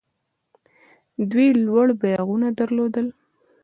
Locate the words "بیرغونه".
2.01-2.47